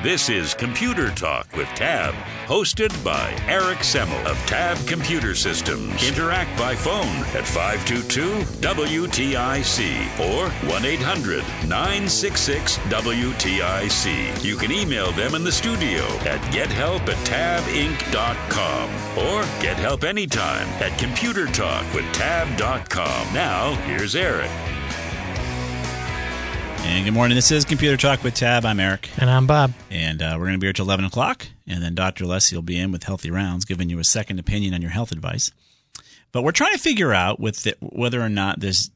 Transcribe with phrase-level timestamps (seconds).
[0.00, 2.14] This is Computer Talk with Tab,
[2.46, 6.06] hosted by Eric Semmel of Tab Computer Systems.
[6.06, 14.44] Interact by phone at 522 WTIC or 1 800 966 WTIC.
[14.44, 20.68] You can email them in the studio at gethelp at tabinc.com or get help anytime
[20.80, 23.34] at computertalkwithtab.com.
[23.34, 24.52] Now, here's Eric.
[26.88, 27.34] And good morning.
[27.36, 28.64] This is Computer Talk with Tab.
[28.64, 29.10] I'm Eric.
[29.18, 29.74] And I'm Bob.
[29.90, 31.46] And uh, we're going to be here till 11 o'clock.
[31.66, 32.24] And then Dr.
[32.24, 35.12] Leslie will be in with Healthy Rounds, giving you a second opinion on your health
[35.12, 35.52] advice.
[36.32, 38.90] But we're trying to figure out with the, whether or not this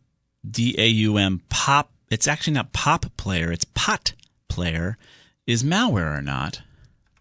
[0.51, 4.15] DAUM pop, it's actually not pop player, it's pot
[4.49, 4.97] player,
[5.47, 6.63] is malware or not.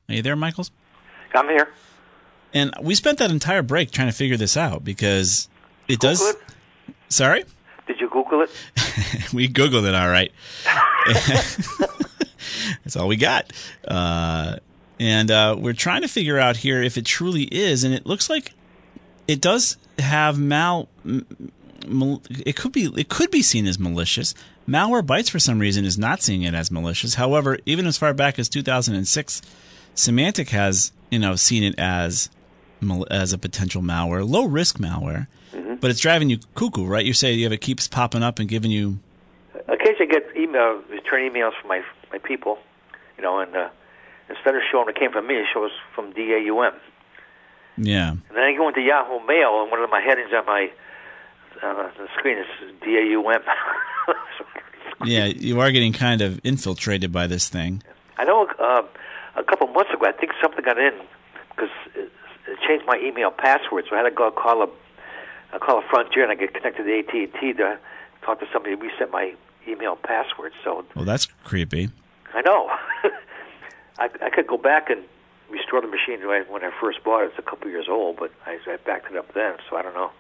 [0.07, 0.71] Are you there, Michaels?
[1.35, 1.67] I'm here.
[2.53, 5.49] And we spent that entire break trying to figure this out because
[5.89, 6.29] it Google does.
[6.29, 6.37] it?
[7.09, 7.43] Sorry?
[7.91, 8.49] Did you Google it?
[9.33, 10.31] we Googled it, all right.
[12.85, 13.51] That's all we got.
[13.85, 14.59] Uh,
[14.97, 17.83] and uh, we're trying to figure out here if it truly is.
[17.83, 18.53] And it looks like
[19.27, 20.87] it does have mal.
[21.85, 22.85] It could be.
[22.95, 24.33] It could be seen as malicious.
[24.65, 27.15] Malware Bytes, for some reason, is not seeing it as malicious.
[27.15, 29.41] However, even as far back as 2006,
[29.95, 32.29] Symantec has you know seen it as
[33.09, 35.27] as a potential malware, low risk malware.
[35.81, 37.05] But it's driving you cuckoo, right?
[37.05, 38.99] You say you have it keeps popping up and giving you
[39.67, 42.57] Occasionally, I get email, return emails from my my people,
[43.17, 43.69] you know, and uh,
[44.29, 46.73] instead of showing it came from me, it shows from DAUM.
[47.77, 48.11] yeah.
[48.11, 50.71] And then I go into Yahoo Mail, and one of my headings on my
[51.63, 52.47] uh, the screen is
[52.81, 53.41] DAUM.
[55.03, 57.81] Yeah, you are getting kind of infiltrated by this thing.
[58.17, 58.83] I know uh,
[59.35, 60.93] a couple months ago, I think something got in
[61.49, 62.11] because it,
[62.47, 64.67] it changed my email password, so I had to go call a
[65.53, 67.77] I call a Frontier, and I get connected to AT and T to
[68.23, 69.33] talk to somebody to reset my
[69.67, 70.53] email password.
[70.63, 71.89] So Well, that's creepy.
[72.33, 72.69] I know.
[73.99, 75.03] I, I could go back and
[75.49, 77.27] restore the machine when I- first bought it.
[77.29, 79.93] It's a couple years old, but I, I backed it up then, so I don't
[79.93, 80.11] know.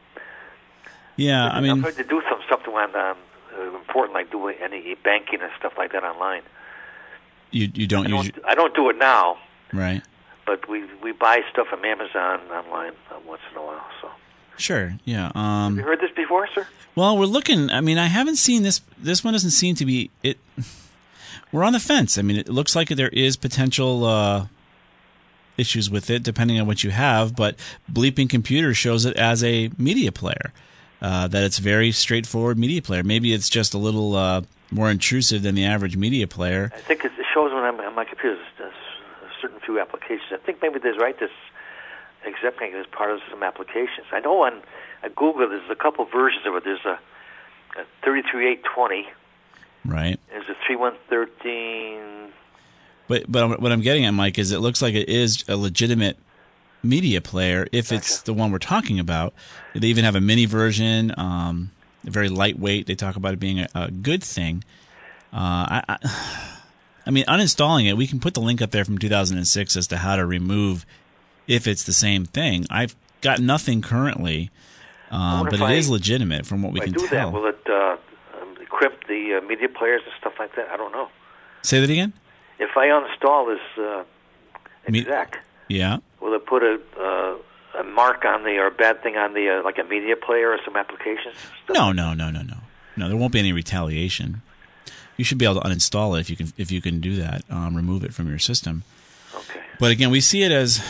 [1.15, 3.17] Yeah, I mean, I've heard to do some something on um,
[3.75, 6.41] important, like doing any banking and stuff like that online.
[7.51, 9.37] you you don't use don't, I don't do it now,
[9.73, 10.01] right.
[10.45, 13.85] but we we buy stuff from Amazon online uh, once in a while.
[14.01, 14.09] So,
[14.57, 14.93] Sure.
[15.05, 15.31] Yeah.
[15.33, 15.77] have Um.
[15.77, 16.67] you heard this before, sir?
[16.95, 17.69] Well, we're looking.
[17.71, 18.81] I mean, I haven't seen this.
[18.97, 20.37] This one doesn't seem to be it.
[21.51, 22.17] We're on the fence.
[22.17, 24.45] I mean, it looks like there is potential uh,
[25.57, 27.35] issues with it, depending on what you have.
[27.35, 27.55] But
[27.91, 30.53] Bleeping Computer shows it as a media player.
[31.01, 33.03] Uh, that it's very straightforward media player.
[33.03, 36.71] Maybe it's just a little uh, more intrusive than the average media player.
[36.75, 40.31] I think it it shows when I'm on my computer there's a certain few applications.
[40.31, 41.31] I think maybe there's right this
[42.25, 44.07] accepting it as part of some applications.
[44.11, 44.61] I know on,
[45.03, 46.63] on Google there's a couple versions of it.
[46.63, 46.99] There's a,
[47.79, 49.07] a 33820.
[49.85, 50.19] Right.
[50.29, 52.33] There's a 3113.
[53.07, 56.17] But but what I'm getting at, Mike, is it looks like it is a legitimate
[56.83, 59.33] media player if it's the one we're talking about.
[59.75, 61.71] They even have a mini version, um,
[62.03, 62.87] very lightweight.
[62.87, 64.63] They talk about it being a, a good thing.
[65.33, 65.97] Uh, I, I,
[67.05, 69.97] I mean, uninstalling it, we can put the link up there from 2006 as to
[69.97, 70.85] how to remove
[71.47, 72.65] if it's the same thing.
[72.69, 74.49] I've got nothing currently,
[75.11, 77.31] uh, but it I- is legitimate from what we can do tell.
[77.31, 77.97] that, will it uh,
[78.41, 80.69] um, crimp the uh, media players and stuff like that?
[80.69, 81.09] I don't know.
[81.63, 82.13] Say that again.
[82.59, 84.03] If I uninstall this uh,
[84.89, 85.05] Me-
[85.67, 85.97] Yeah.
[86.21, 89.49] will it put a uh, a mark on the or a bad thing on the
[89.59, 91.35] uh, like a media player or some applications?
[91.69, 92.57] No, no, no, no, no,
[92.97, 93.07] no.
[93.07, 94.41] There won't be any retaliation.
[95.17, 96.51] You should be able to uninstall it if you can.
[96.57, 98.83] If you can do that, um, remove it from your system.
[99.35, 99.61] Okay.
[99.79, 100.81] But again, we see it as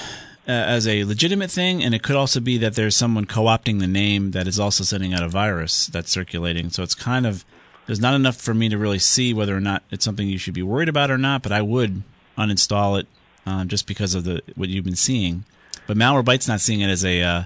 [0.52, 3.88] uh, as a legitimate thing, and it could also be that there's someone co-opting the
[3.88, 6.70] name that is also sending out a virus that's circulating.
[6.70, 7.46] So it's kind of
[7.86, 10.54] there's not enough for me to really see whether or not it's something you should
[10.54, 11.42] be worried about or not.
[11.42, 12.04] But I would
[12.38, 13.08] uninstall it
[13.46, 15.46] um, just because of the what you've been seeing.
[15.88, 17.44] But Malwarebytes not seeing it as a uh,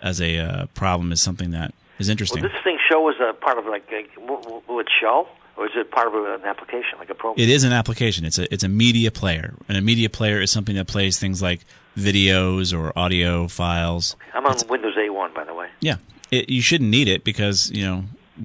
[0.00, 2.42] as a uh, problem is something that is interesting.
[2.42, 5.26] Will this thing show as a part of like a, will, will it show
[5.56, 7.42] or is it part of an application like a program?
[7.42, 8.24] It is an application.
[8.24, 11.42] It's a it's a media player, and a media player is something that plays things
[11.42, 11.60] like
[11.98, 14.16] videos or audio files.
[14.34, 15.68] I'm on Windows A1 by the way.
[15.80, 15.96] Yeah,
[16.30, 18.04] it, you shouldn't need it because you know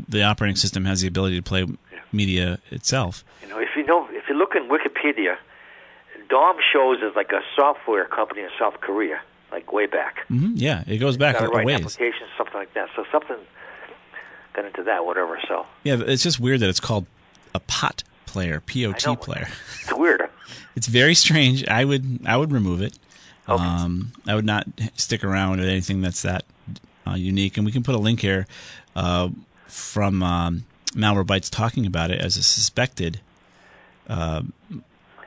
[0.10, 1.66] the operating system has the ability to play
[2.12, 3.24] media itself.
[3.42, 5.38] You know, if you know, if you look in Wikipedia
[6.30, 9.22] Daum shows is like a software company in South Korea,
[9.52, 10.26] like way back.
[10.28, 11.76] hmm Yeah, it goes back a, a ways.
[11.76, 12.90] applications, something like that.
[12.96, 13.38] So something
[14.54, 15.40] got into that, whatever.
[15.48, 17.06] So Yeah, it's just weird that it's called
[17.54, 19.48] a pot player, POT player.
[19.82, 20.22] it's weird.
[20.76, 21.64] It's very strange.
[21.68, 22.98] I would I would remove it.
[23.48, 23.63] Okay.
[23.63, 26.45] Um, I would not stick around with anything that's that
[27.06, 27.57] uh, unique.
[27.57, 28.48] And we can put a link here
[28.95, 29.30] uh,
[29.68, 33.19] from um, Malwarebytes talking about it as a suspected
[34.07, 34.44] uh,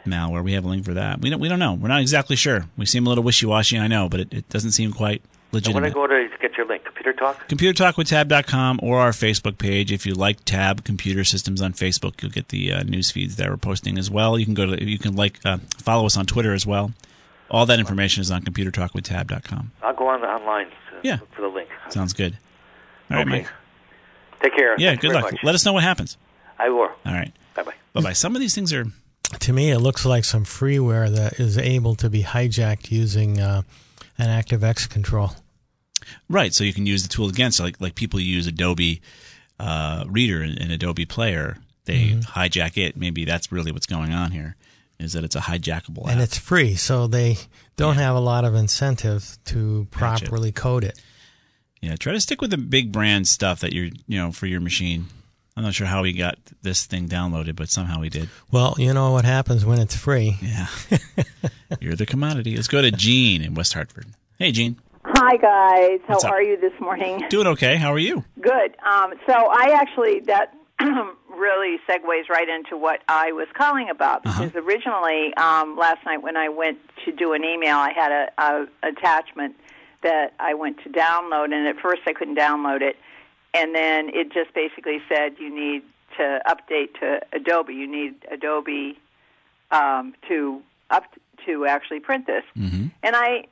[0.06, 0.42] malware.
[0.42, 1.20] We have a link for that.
[1.20, 1.74] We don't we don't know.
[1.74, 2.66] We're not exactly sure.
[2.76, 3.78] We seem a little wishy washy.
[3.78, 5.94] I know, but it, it doesn't seem quite when I legitimate.
[5.94, 7.48] go to get your link, Computer Talk.
[7.48, 9.92] ComputerTalkwithTab.com or our Facebook page.
[9.92, 13.48] If you like Tab Computer Systems on Facebook, you'll get the uh, news feeds that
[13.48, 14.38] we're posting as well.
[14.38, 16.92] You can go to you can like uh, follow us on Twitter as well.
[17.50, 19.72] All that information is on ComputerTalkwithTab.com.
[19.82, 20.66] I'll go on the online.
[20.69, 21.19] To Yeah.
[21.32, 21.69] for the link.
[21.90, 22.37] Sounds good.
[23.10, 23.38] All right, okay.
[23.43, 23.48] Mike.
[24.43, 24.75] Take care.
[24.78, 25.25] Yeah, Thanks good luck.
[25.32, 25.43] much.
[25.44, 26.16] Let us know what happens.
[26.58, 26.90] I will.
[27.04, 27.32] All right.
[27.54, 27.75] Bye bye.
[27.93, 28.12] Bye bye.
[28.12, 28.84] Some of these things are
[29.40, 33.62] To me, it looks like some freeware that is able to be hijacked using uh,
[34.19, 35.32] an ActiveX control.
[36.28, 36.52] right.
[36.54, 39.00] So you can use the tool against, like like people use Adobe
[39.60, 42.38] uh, Reader and, and Adobe Player, they Mm-hmm.
[42.38, 42.96] hijack it.
[42.96, 44.56] Maybe that's really what's going on here.
[44.98, 46.12] Is that it's a hijackable app?
[46.12, 47.37] And it's free, so they
[47.76, 50.25] don't have a lot of incentive to Gotcha.
[50.25, 51.00] properly code it.
[51.82, 54.60] Yeah, try to stick with the big brand stuff that you're, you know, for your
[54.60, 55.06] machine.
[55.56, 58.28] I'm not sure how we got this thing downloaded, but somehow we did.
[58.50, 60.37] Well, you know what happens when it's free.
[60.43, 60.66] Yeah.
[61.81, 62.56] you're the commodity.
[62.56, 64.06] Let's go to Gene in West Hartford.
[64.38, 64.76] Hey, Gene.
[65.08, 67.22] Hi guys, how are you this morning?
[67.31, 67.76] Doing okay.
[67.76, 68.25] How are you?
[68.40, 68.76] Good.
[68.84, 70.52] Um, so I actually that
[71.36, 76.36] really segues right into what I was calling about because originally um, last night when
[76.36, 79.56] I went to do an email, I had a, a attachment
[80.02, 82.96] that I went to download, and at first I couldn't download it,
[83.54, 85.82] and then it just basically said you need
[86.16, 87.74] to update to Adobe.
[87.74, 88.98] You need Adobe
[89.70, 91.04] um, to up
[91.46, 92.44] to actually print this.
[92.56, 92.86] Mm-hmm.
[93.02, 93.46] And I,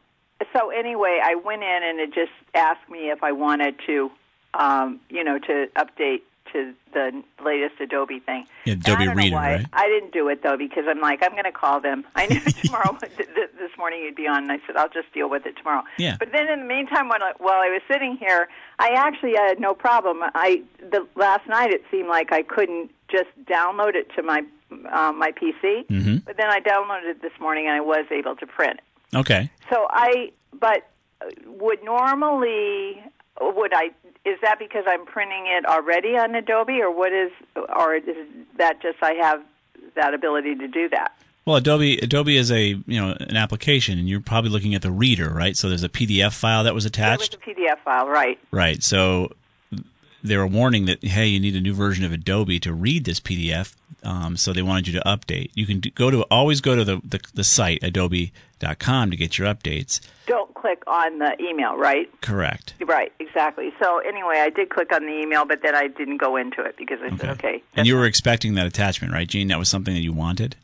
[0.53, 4.11] so anyway, I went in and it just asked me if I wanted to,
[4.55, 6.23] um, you know, to update
[6.55, 8.47] to the latest Adobe thing.
[8.65, 9.67] Yeah, Adobe I don't know Reader, right?
[9.75, 12.05] I didn't do it though because I'm like I'm going to call them.
[12.17, 15.13] I knew tomorrow, th- th- this morning you'd be on, and I said I'll just
[15.13, 15.83] deal with it tomorrow.
[15.99, 16.17] Yeah.
[16.19, 18.49] But then in the meantime, when I, while I was sitting here,
[18.79, 20.21] I actually had no problem.
[20.35, 24.43] I the last night it seemed like I couldn't just download it to my
[24.91, 26.17] uh, my PC, Mm-hmm.
[26.25, 28.81] but then I downloaded it this morning and I was able to print
[29.13, 29.17] it.
[29.17, 29.51] Okay.
[29.71, 30.89] So I, but
[31.47, 33.03] would normally
[33.41, 33.91] would I?
[34.25, 37.31] Is that because I'm printing it already on Adobe, or what is,
[37.77, 38.05] or is
[38.57, 39.43] that just I have
[39.97, 41.13] that ability to do that?
[41.45, 44.91] Well, Adobe Adobe is a you know an application, and you're probably looking at the
[44.91, 45.57] reader, right?
[45.57, 47.33] So there's a PDF file that was attached.
[47.33, 48.39] That was a PDF file, right?
[48.51, 48.83] right?
[48.83, 49.33] So
[50.25, 53.21] they were warning that hey, you need a new version of Adobe to read this
[53.21, 53.75] PDF.
[54.03, 55.51] Um, so they wanted you to update.
[55.55, 59.39] You can do, go to always go to the, the the site adobe.com to get
[59.39, 60.01] your updates.
[60.27, 62.09] Don't click on the email, right?
[62.21, 62.75] Correct.
[62.85, 63.73] Right, exactly.
[63.81, 66.77] So anyway, I did click on the email, but then I didn't go into it
[66.77, 67.63] because I said, okay.
[67.75, 69.49] And you were expecting that attachment, right, Gene?
[69.49, 70.57] That was something that you wanted.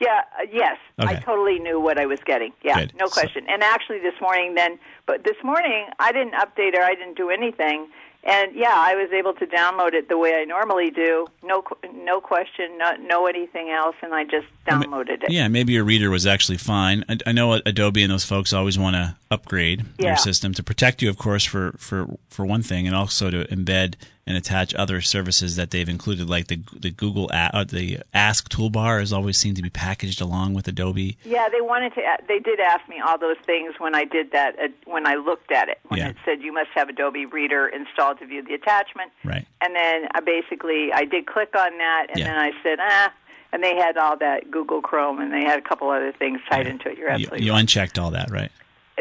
[0.00, 0.76] Yeah, uh, yes.
[0.98, 2.52] I totally knew what I was getting.
[2.62, 2.94] Yeah, Good.
[2.98, 3.46] no So- question.
[3.48, 7.30] and actually this morning then, but this morning I didn't update or I didn't do
[7.30, 7.86] anything.
[8.24, 11.26] And yeah, I was able to download it the way I normally do.
[11.44, 11.62] No
[11.94, 15.30] no question, no, no anything else and I just downloaded it.
[15.30, 17.04] Yeah, maybe your reader was actually fine.
[17.08, 20.06] I, I know Adobe and those folks always want to upgrade Yeah.
[20.06, 23.44] their system to protect you, of course, for, for, for one thing, and also to
[23.44, 23.94] embed
[24.26, 28.48] and attach other services that they've included, like the the Google a- uh, the Ask
[28.50, 31.16] toolbar has always seemed to be packaged along with Adobe.
[31.24, 32.02] Yeah, they wanted to.
[32.26, 34.58] They did ask me all those things when I did that.
[34.58, 36.08] Uh, when I looked at it, when Yeah.
[36.08, 39.12] it said you must have Adobe Reader installed to view the attachment.
[39.24, 39.46] Right.
[39.60, 42.26] And then I basically I did click on that, and Yeah.
[42.26, 43.12] then I said ah,
[43.52, 46.66] and they had all that Google Chrome, and they had a couple other things tied
[46.66, 46.98] into it.
[46.98, 47.60] You're You, absolutely you right.
[47.60, 48.50] unchecked all that, right?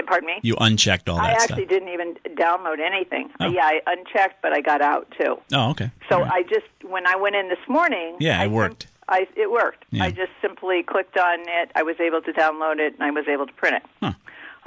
[0.07, 0.39] Pardon me.
[0.43, 1.51] You unchecked all that I stuff.
[1.51, 3.29] actually didn't even download anything.
[3.39, 3.49] Oh.
[3.49, 5.37] Yeah, I unchecked, but I got out too.
[5.53, 5.89] Oh, okay.
[6.09, 6.31] So right.
[6.31, 8.87] I just when I went in this morning, Yeah, I it worked.
[9.07, 9.85] I it worked.
[9.91, 10.03] Yeah.
[10.05, 11.71] I just simply clicked on it.
[11.75, 13.83] I was able to download it, and I was able to print it.
[14.01, 14.13] Huh.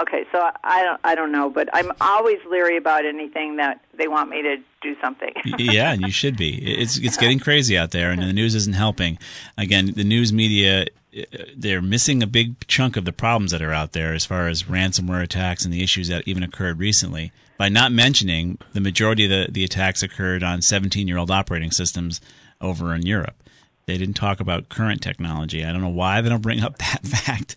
[0.01, 4.09] Okay, so I- don't I don't know, but I'm always leery about anything that they
[4.09, 5.33] want me to do something.
[5.59, 6.55] yeah, and you should be.
[6.81, 9.19] It's it's getting crazy out there, and the news isn't helping.
[9.57, 10.87] Again, the news media
[11.17, 11.23] uh,
[11.57, 14.65] they're missing a big chunk of the problems that are out there as far as
[14.65, 19.31] ransomware attacks and the issues that even occurred recently by not mentioning the majority of
[19.31, 22.21] the, the attacks occurred on 17 year old operating systems
[22.61, 23.43] over in Europe.
[23.87, 25.65] They didn't talk about current technology.
[25.65, 27.57] I don't know why they don't bring up that fact,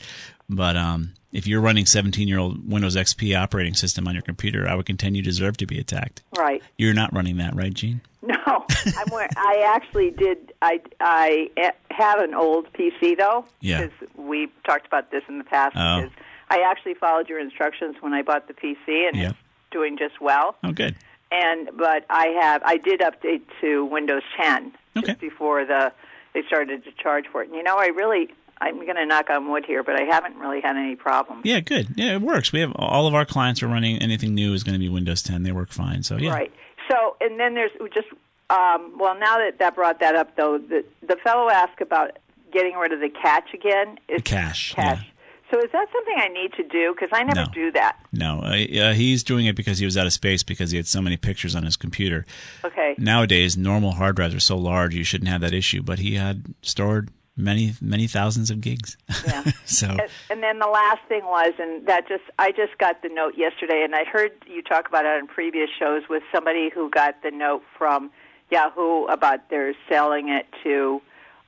[0.49, 4.67] but um, if you're running 17 year old Windows XP operating system on your computer,
[4.67, 6.23] I would contend you deserve to be attacked.
[6.37, 6.61] Right.
[6.77, 8.01] You're not running that, right, Gene?
[8.23, 10.53] No, I'm, I actually did.
[10.61, 11.49] I I
[11.89, 13.45] have an old PC though.
[13.61, 13.85] Yeah.
[13.87, 15.75] Because we talked about this in the past.
[15.75, 16.01] Oh.
[16.03, 16.15] Because
[16.49, 19.29] I actually followed your instructions when I bought the PC, and Yeah.
[19.29, 19.37] it's
[19.71, 20.55] doing just well.
[20.63, 20.95] Oh, good.
[21.31, 25.07] And but I have I did update to Windows 10 Okay.
[25.07, 25.91] just before the
[26.33, 27.47] they started to charge for it.
[27.47, 28.29] And you know, I really
[28.61, 31.41] I'm going to knock on wood here, but I haven't really had any problems.
[31.43, 31.87] Yeah, good.
[31.97, 32.53] Yeah, it works.
[32.53, 35.21] We have all of our clients are running anything new is going to be Windows
[35.23, 35.43] 10.
[35.43, 36.03] They work fine.
[36.03, 36.51] So yeah, Right.
[36.89, 38.07] So, and then there's just,
[38.49, 42.17] um, well, now that that brought that up, though, the, the fellow asked about
[42.53, 43.97] getting rid of the catch again.
[44.09, 44.99] Is cache, Cache.
[44.99, 45.03] yeah.
[45.49, 46.93] So is that something I need to do?
[46.93, 47.53] Because I never No.
[47.53, 47.97] do that.
[48.13, 51.01] No, uh, he's doing it because he was out of space because he had so
[51.01, 52.25] many pictures on his computer.
[52.63, 52.95] Okay.
[52.97, 56.53] Nowadays, normal hard drives are so large you shouldn't have that issue, but he had
[56.61, 58.97] stored many many thousands of gigs.
[59.25, 59.43] Yeah.
[59.65, 63.09] so And, and then the last thing was, and that just, I just got the
[63.09, 66.89] note yesterday, and I heard you talk about it on previous shows with somebody who
[66.89, 68.11] got the note from
[68.49, 71.01] Yahoo about they're selling it to,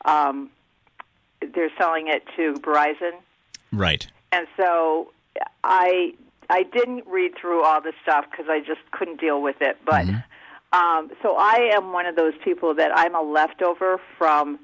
[0.06, 0.50] um,
[1.54, 3.12] they're selling it to Verizon.
[3.72, 4.08] right.
[4.32, 5.12] and so
[5.64, 6.14] I
[6.50, 9.78] I didn't read through all the stuff because I just couldn't deal with it.
[9.86, 10.80] But Mm-hmm.
[10.80, 14.60] um, so I am one of those people that I'm a leftover from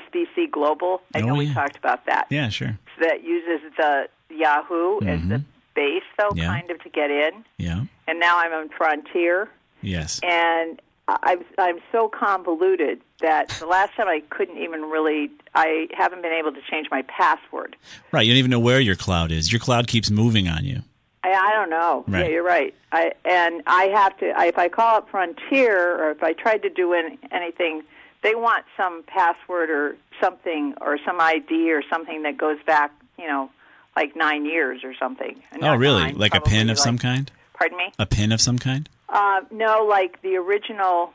[0.00, 1.00] SBC Global.
[1.14, 2.26] I Oh, know we talked about that.
[2.30, 2.78] Yeah, sure.
[3.00, 5.42] That uses the Yahoo as the
[5.74, 6.38] base, though, Mm-hmm.
[6.38, 6.46] Yeah.
[6.46, 7.44] kind of to get in.
[7.58, 7.84] Yeah.
[8.08, 9.48] And now I'm on Frontier,
[9.82, 10.20] Yes.
[10.22, 16.22] and I'm I'm so convoluted that the last time I couldn't even really I haven't
[16.22, 17.76] been able to change my password.
[18.12, 18.24] Right.
[18.26, 19.52] You don't even know where your cloud is.
[19.52, 20.80] Your cloud keeps moving on you.
[21.24, 22.04] I, I don't know.
[22.08, 22.24] Right.
[22.26, 22.74] Yeah, you're right.
[22.92, 24.30] I and I have to.
[24.30, 27.82] I, if I call up Frontier or if I tried to do any, anything,
[28.22, 32.92] they want some password or something or some ID or something that goes back.
[33.18, 33.50] You know,
[33.96, 35.42] like nine years or something.
[35.54, 36.02] Oh, Not really?
[36.02, 37.30] nine, like a pin of like- some kind?
[37.54, 37.92] Pardon me.
[37.98, 38.88] A pin of some kind?
[39.08, 41.12] Uh, no, like the original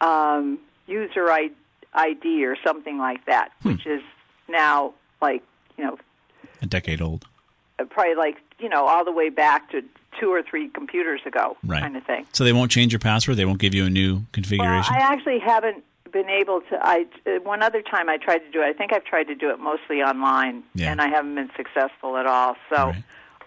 [0.00, 1.50] um, user I-
[1.94, 3.70] ID or something like that, Hmm.
[3.72, 4.02] which is
[4.48, 5.42] now like
[5.76, 5.98] you know
[6.62, 7.26] A decade old.
[7.90, 9.82] probably like you know all the way back to
[10.20, 11.80] two or three computers ago, Right.
[11.80, 12.26] kind of thing.
[12.32, 13.36] So they won't change your password.
[13.36, 14.94] They won't give you a new configuration.
[14.94, 16.78] Well, I actually haven't been able to.
[16.80, 18.66] I uh, one other time I tried to do it.
[18.66, 20.90] I think I've tried to do it mostly online, Yeah.
[20.92, 22.56] and I haven't been successful at all.
[22.70, 23.04] So Right.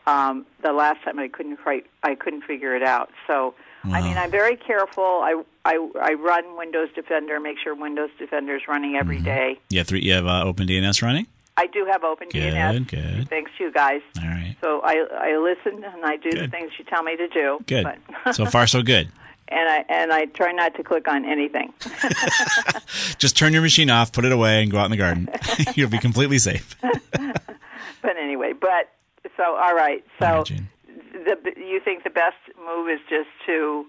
[0.08, 3.12] um, the last time I couldn't quite, I couldn't figure it out.
[3.28, 3.54] So
[3.84, 5.04] I mean, I'm very careful.
[5.04, 9.26] I I, I run Windows Defender, make sure Windows Defender is running every Mm-hmm.
[9.26, 9.60] day.
[9.70, 10.02] you have three.
[10.02, 11.26] You have uh, OpenDNS running.
[11.58, 12.74] I do have OpenDNS.
[12.74, 13.30] Good, good.
[13.30, 14.02] Thanks to you guys.
[14.22, 14.56] All right.
[14.62, 17.60] So I I listen and I do the things you tell me to do.
[17.68, 17.86] Good.
[18.34, 19.10] So far, so good.
[19.52, 21.74] and I and I try not to click on anything.
[23.18, 25.30] Just turn your machine off, put it away, and go out in the garden.
[25.76, 26.76] You'll be completely safe.
[28.02, 28.90] But anyway, but
[29.38, 30.04] so all right.
[30.20, 30.44] So
[31.14, 33.86] the you think the best move is just to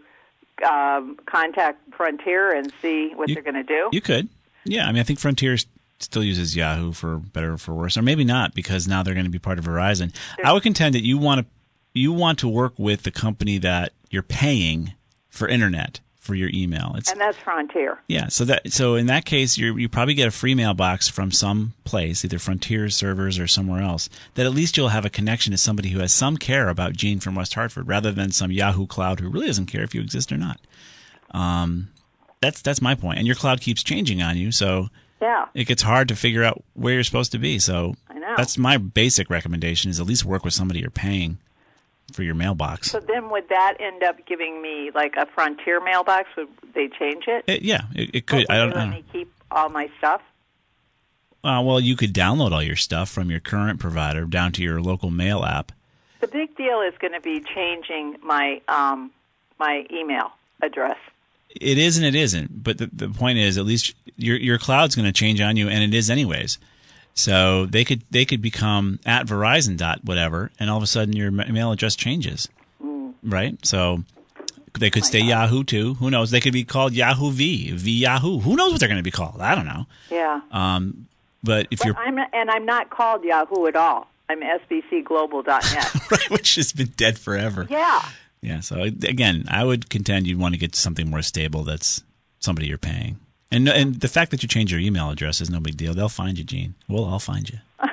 [0.70, 3.88] um, contact Frontier and see what You- they're going to do?
[3.92, 4.28] You could.
[4.64, 5.56] Yeah, I mean, I think Frontier
[5.98, 9.24] still uses Yahoo for better or for worse, or maybe not because now they're going
[9.26, 10.14] to be part of Verizon.
[10.44, 11.46] I would contend that you want to
[11.94, 14.94] you want to work with the company that you're paying
[15.32, 16.94] for internet for your email.
[16.96, 17.98] It's and that's Frontier.
[18.06, 21.32] yeah, so that so in that case, you you probably get a free mailbox from
[21.32, 24.08] some place, either Frontier servers or somewhere else.
[24.34, 27.18] That at least you'll have a connection to somebody who has some care about Gene
[27.18, 30.30] from West Hartford, rather than some Yahoo cloud who really doesn't care if you exist
[30.30, 30.60] or not.
[31.32, 31.88] Um,
[32.40, 33.18] that's that's my point.
[33.18, 35.46] And your cloud keeps changing on you, so Yeah.
[35.54, 37.58] it gets hard to figure out where you're supposed to be.
[37.58, 38.34] So I know.
[38.36, 41.38] that's my basic recommendation: is at least work with somebody you're paying
[42.12, 42.90] for your mailbox.
[42.90, 46.28] So then, would that end up giving me like a Frontier mailbox?
[46.36, 47.44] Would they change it?
[47.46, 48.46] It- yeah, it, it could.
[48.50, 48.70] I don't.
[48.70, 50.22] let I don't me keep all my stuff.
[51.44, 54.80] Uh, well, you could download all your stuff from your current provider down to your
[54.80, 55.72] local mail app.
[56.20, 59.10] The big deal is going to be changing my um,
[59.58, 60.96] my email address.
[61.50, 62.62] It is and it isn't.
[62.62, 65.68] But the, the point is, at least your your cloud's going to change on you,
[65.68, 66.58] and it is anyways.
[67.14, 71.14] So they could they could become at Verizon dot whatever, and all of a sudden
[71.14, 72.48] your ma- mail address changes,
[73.22, 73.56] right?
[73.66, 74.02] So
[74.78, 75.94] they could stay Yahoo too.
[75.94, 76.30] Who knows?
[76.30, 78.38] They could be called Yahoo V V Yahoo.
[78.40, 79.40] Who knows what they're going to be called?
[79.42, 79.86] I don't know.
[80.10, 80.40] Yeah.
[80.50, 81.06] Um,
[81.44, 84.08] but if But you're I'm and I'm not called Yahoo at all.
[84.30, 85.94] I'm sbcglobal.net.
[86.10, 87.66] right, which has been dead forever.
[87.68, 88.08] yeah.
[88.40, 88.60] Yeah.
[88.60, 91.62] So again, I would contend you'd want to get something more stable.
[91.64, 92.02] That's
[92.40, 93.20] somebody you're paying,
[93.52, 95.94] and and the fact that you change your email address is no big deal.
[95.94, 96.74] They'll find you, Gene.
[96.88, 97.58] We'll all find you.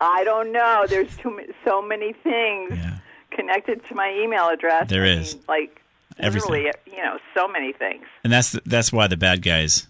[0.00, 0.84] I don't know.
[0.88, 2.98] There's too so many things Yeah.
[3.30, 4.88] connected to my email address.
[4.88, 5.34] There I is.
[5.34, 5.82] mean, like
[6.18, 6.50] Everything.
[6.50, 8.04] literally, you know, so many things.
[8.24, 9.86] And that's that's why the bad guys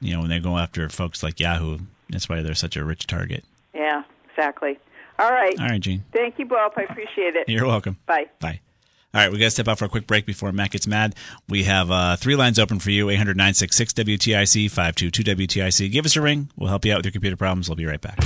[0.00, 3.06] you know, when they go after folks like Yahoo, that's why they're such a rich
[3.08, 3.44] target.
[3.74, 4.78] Yeah, exactly.
[5.18, 5.58] All right.
[5.60, 6.04] All right, Gene.
[6.12, 6.72] Thank you both.
[6.76, 7.48] I appreciate it.
[7.48, 7.96] You're welcome.
[8.06, 8.26] Bye.
[8.40, 8.60] Bye.
[9.14, 11.14] All right, we got to step out for a quick break before Matt gets mad.
[11.46, 15.92] We have uh, three lines open for you 800 966 WTIC 522 WTIC.
[15.92, 16.48] Give us a ring.
[16.56, 17.68] We'll help you out with your computer problems.
[17.68, 18.18] We'll be right back.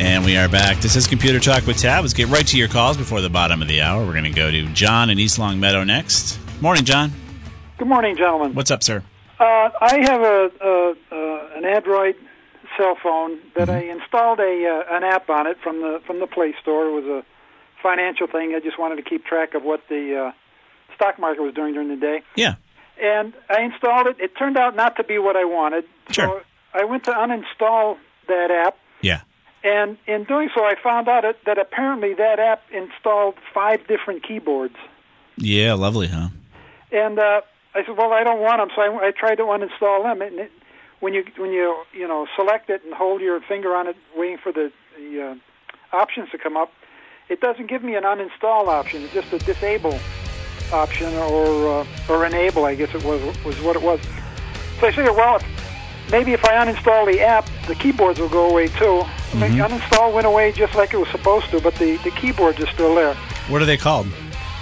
[0.00, 0.76] And we are back.
[0.76, 2.02] This is Computer Talk with Tab.
[2.02, 4.06] Let's get right to your calls before the bottom of the hour.
[4.06, 6.38] We're going to go to John in East Longmeadow next.
[6.60, 7.10] Morning, John.
[7.78, 8.54] Good morning, gentlemen.
[8.54, 9.02] What's up, sir?
[9.40, 12.14] Uh, I have a, a, a an Android
[12.78, 16.26] cell phone that I installed a uh, an app on it from the from the
[16.26, 16.86] Play Store.
[16.86, 17.24] It was a
[17.82, 18.54] financial thing.
[18.54, 20.32] I just wanted to keep track of what the uh,
[20.94, 22.22] stock market was doing during the day.
[22.34, 22.54] Yeah.
[23.00, 24.16] And I installed it.
[24.18, 25.84] It turned out not to be what I wanted.
[26.10, 26.26] Sure.
[26.26, 26.42] So
[26.74, 28.76] I went to uninstall that app.
[29.02, 29.20] Yeah.
[29.62, 34.22] And in doing so, I found out that, that apparently that app installed five different
[34.22, 34.76] keyboards.
[35.36, 36.28] Yeah, lovely, huh?
[36.90, 37.42] And uh,
[37.74, 40.22] I said, "Well, I don't want them," so I, I tried to uninstall them.
[40.22, 40.52] And it,
[41.00, 44.38] when you when you you know select it and hold your finger on it, waiting
[44.38, 46.72] for the, the uh, options to come up,
[47.28, 49.02] it doesn't give me an uninstall option.
[49.02, 49.98] It's just a disable
[50.72, 52.64] option or uh, or enable.
[52.64, 54.00] I guess it was was what it was.
[54.80, 58.48] So I figured, well, if, maybe if I uninstall the app, the keyboards will go
[58.48, 59.04] away too.
[59.32, 62.68] The uninstall went away just like it was supposed to, but the the keyboards are
[62.68, 63.14] still there.
[63.48, 64.06] What are they called?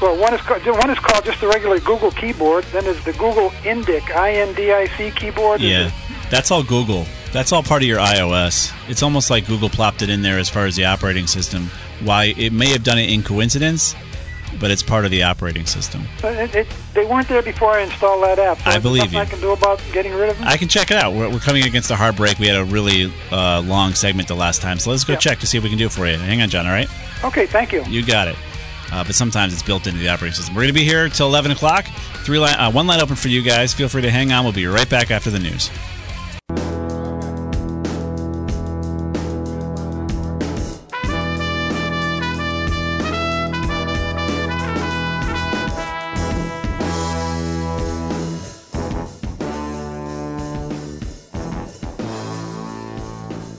[0.00, 2.64] Well, one is called, one is called just the regular Google keyboard.
[2.64, 5.60] Then there's the Google Indic, I-N-D-I-C keyboard.
[5.60, 5.90] Yeah,
[6.30, 7.06] that's all Google.
[7.32, 8.72] That's all part of your iOS.
[8.88, 11.70] It's almost like Google plopped it in there as far as the operating system.
[12.04, 13.94] Why it may have done it in coincidence,
[14.60, 16.02] but it's part of the operating system.
[16.22, 18.58] It, it, they weren't there before I installed that app.
[18.58, 19.18] So I believe you.
[19.18, 20.46] I can do about getting rid of them.
[20.48, 21.14] I can check it out.
[21.14, 22.38] We're, we're coming against a hard break.
[22.38, 25.18] We had a really uh, long segment the last time, so let's go Yeah.
[25.20, 26.16] check to see if we can do it for you.
[26.16, 26.66] Hang on, John.
[26.66, 26.88] All right,
[27.24, 27.82] okay, thank you.
[27.84, 28.36] you got it.
[28.92, 30.54] Uh, but sometimes it's built into the operating system.
[30.54, 31.86] We're going to be here till 11 o'clock.
[32.24, 33.74] Three line, uh, one line open for you guys.
[33.74, 34.44] Feel free to hang on.
[34.44, 35.70] We'll be right back after the news.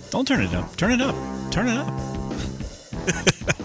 [0.10, 0.76] Don't turn it up.
[0.78, 1.16] Turn it up.
[1.52, 3.54] Turn it up.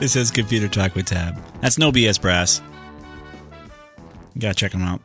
[0.00, 1.36] this is Computer Talk with Tab.
[1.60, 2.62] That's no BS Brass.
[4.34, 5.00] You gotta check him out.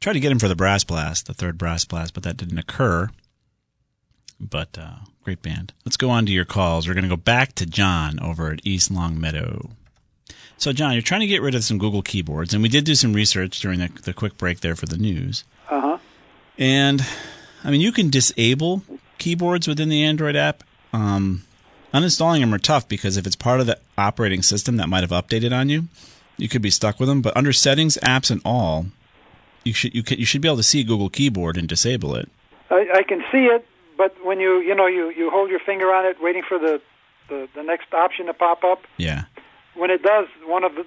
[0.00, 2.58] Tried to get him for the Brass Blast, the third Brass Blast, but that didn't
[2.58, 3.08] occur.
[4.38, 5.72] But uh, great band.
[5.84, 6.86] Let's go on to your calls.
[6.86, 9.70] We're gonna go back to John over at East Longmeadow.
[10.58, 12.94] So, John, you're trying to get rid of some Google keyboards, and we did do
[12.94, 15.44] some research during the, the quick break there for the news.
[15.70, 15.98] Uh huh.
[16.58, 17.06] And
[17.64, 18.82] I mean, you can disable
[19.18, 20.64] keyboards within the Android app.
[20.92, 21.44] Um,
[21.92, 25.10] uninstalling them are tough because if it's part of the operating system that might have
[25.10, 25.88] updated on you,
[26.36, 27.22] you could be stuck with them.
[27.22, 28.86] But under settings, apps, and all,
[29.64, 32.28] you should you can, you should be able to see Google Keyboard and disable it.
[32.70, 35.92] I, I can see it, but when you you know you you hold your finger
[35.92, 36.80] on it, waiting for the
[37.28, 38.82] the, the next option to pop up.
[38.98, 39.24] Yeah,
[39.74, 40.84] When it does, one of the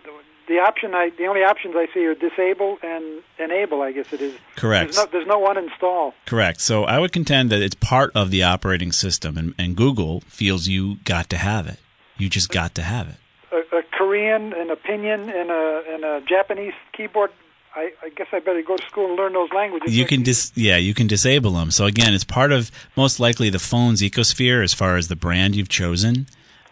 [0.49, 3.81] the option I the only options I see are disable and enable.
[3.81, 4.33] I guess it is.
[4.55, 4.95] correct.
[4.95, 6.13] There's no, there's no uninstall.
[6.25, 6.59] Correct.
[6.59, 10.67] So I would contend that it's part of the operating system, and, and Google feels
[10.67, 11.79] you got to have it.
[12.17, 13.15] You just got to have it.
[13.51, 17.31] A, a Korean, an opinion, and a and a Japanese keyboard.
[17.75, 19.95] I, I guess I better go to school and learn those languages.
[19.95, 21.69] You can dis yeah, you can disable them.
[21.69, 25.55] So again, it's part of most likely the phone's ecosphere as far as the brand
[25.55, 26.25] you've chosen.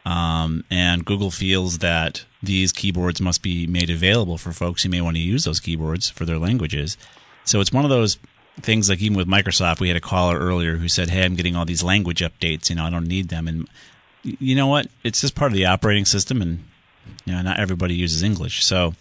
[0.08, 5.02] Um, and Google feels that these keyboards must be made available for folks who may
[5.02, 6.98] want to use those keyboards for their languages.
[7.44, 8.18] So it's one of those
[8.62, 11.58] things like even with Microsoft, we had a caller earlier who said, "Hey, I'm getting
[11.58, 12.70] all these language updates.
[12.70, 13.68] You know, I don't need them." And
[14.24, 14.88] you know what?
[15.04, 16.64] It's just part of the operating system, and
[17.26, 18.64] you know, not everybody uses English.
[18.64, 18.94] So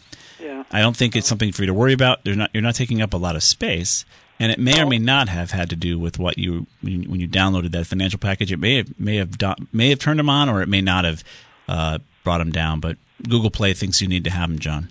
[0.42, 0.64] Yeah.
[0.72, 2.24] I don't think it's something for you to worry about.
[2.24, 4.04] They're not, you're not taking up a lot of space,
[4.38, 7.28] and it may or may not have had to do with what you when you,
[7.28, 8.52] downloaded that financial package.
[8.52, 11.04] It may have may have done, may have turned them on, or it may not
[11.04, 11.24] have
[11.68, 12.80] uh, brought them down.
[12.80, 12.96] But
[13.28, 14.88] Google Play thinks you need to have them, John,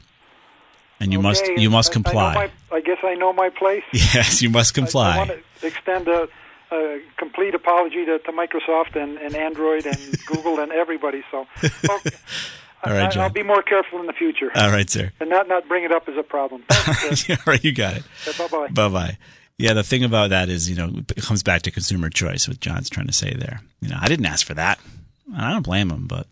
[1.00, 2.34] and you must you must I- I, comply.
[2.36, 3.84] my, I guess I know my place.
[3.94, 5.18] yes, you must I- I, comply.
[5.18, 5.32] want
[5.62, 6.28] to extend a,
[6.72, 11.24] a complete apology to, to Microsoft and, and Android and Google and everybody.
[11.32, 12.10] So, okay.
[12.86, 13.24] All right, John.
[13.24, 15.12] I'll be more careful in the future All right, sir.
[15.20, 16.64] and not not bring it up as a problem.
[16.70, 18.04] Thanks, All right, you got it.
[18.38, 18.68] bye bye.
[18.70, 19.18] Bye bye.
[19.58, 22.48] Yeah, the thing about that is, you know, it comes back to consumer choice.
[22.48, 23.62] What John's trying to say there.
[23.82, 24.80] You know, I didn't ask for that.
[25.36, 26.28] I don't blame him, but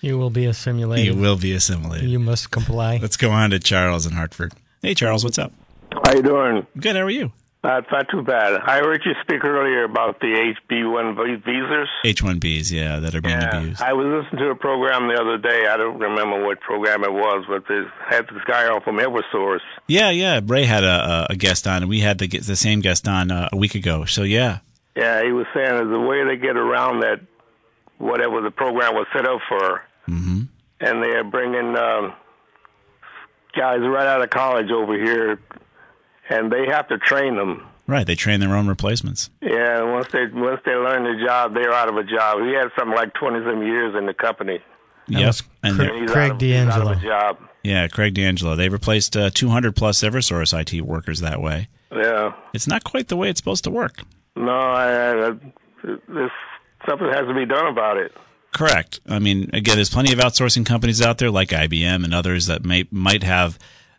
[0.00, 1.04] You will be assimilated.
[1.04, 2.08] you will be assimilated.
[2.08, 2.98] You must comply.
[3.00, 4.52] Let's go on to Charles in Hartford.
[4.80, 5.52] Hey, Charles, what's up?
[5.92, 6.66] How are you doing?
[6.80, 6.96] Good.
[6.96, 7.30] How are you?
[7.64, 8.60] Not, not too bad.
[8.66, 11.88] I heard you speak earlier about the HB1 visas.
[12.04, 13.80] H-1Bs, yeah, that are being Yeah, abused.
[13.80, 15.68] I was listening to a program the other day.
[15.68, 19.60] I don't remember what program it was, but they had this guy on from EverSource.
[19.86, 20.40] Yeah, yeah.
[20.44, 23.48] Ray had a, a guest on, and we had the the same guest on uh,
[23.52, 24.06] a week ago.
[24.06, 24.58] So yeah,
[24.96, 27.20] Yeah, he was saying that the way they get around that,
[27.98, 30.42] whatever the program was set up for, hmm
[30.80, 32.12] and they're bringing um,
[33.56, 35.38] guys right out of college over here,
[36.28, 37.66] and they have to train them.
[37.86, 38.06] right.
[38.06, 39.30] They train their own replacements.
[39.40, 42.40] Yeah, once they once they learn the job, they're out of a job.
[42.44, 44.60] He had something like twenty some years in the company.
[45.08, 45.50] Yes, Yep.
[45.64, 46.92] And Cra- they're- He's Craig out of, he's out of D'Angelo.
[46.92, 47.38] a job.
[47.64, 48.54] yeah, Craig D'Angelo.
[48.56, 51.68] They replaced uh, 200 plus EverSource IT workers that way.
[51.92, 52.32] Yeah.
[52.54, 54.02] It's not quite the way it's supposed to work.
[54.36, 55.30] No, I, I,
[55.82, 56.30] this
[56.88, 58.16] something has to be done about it.
[58.54, 59.00] Correct.
[59.08, 62.64] I mean, again, there's plenty of outsourcing companies out there like IBM and others that
[62.64, 63.58] may might have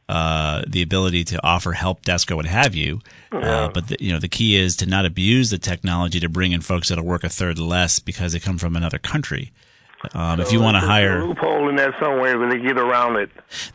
[0.09, 2.99] uh, the ability to offer help desk or what have you.
[3.31, 6.51] Uh, but the, you know, the key is to not abuse the technology to bring
[6.51, 9.51] in folks that'll work a third less because they come from another country.
[10.13, 12.77] Um, if you want to There's a hire, loophole in that somewhere, but they get
[12.77, 13.29] around it.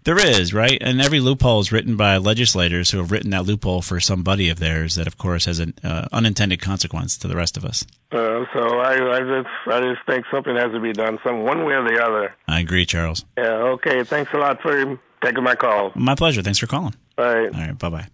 [0.04, 3.80] there is right, and every loophole is written by legislators who have written that loophole
[3.80, 7.56] for somebody of theirs that, of course, has an uh, unintended consequence to the rest
[7.56, 7.84] of us.
[8.12, 11.64] Uh, so I, I just, I just think something has to be done, some one
[11.64, 12.34] way or the other.
[12.46, 13.24] I agree, Charles.
[13.38, 13.44] Yeah.
[13.44, 14.04] Okay.
[14.04, 15.92] Thanks a lot for taking my call.
[15.94, 16.42] My pleasure.
[16.42, 16.94] Thanks for calling.
[17.16, 17.44] Bye.
[17.46, 18.07] All right, bye bye.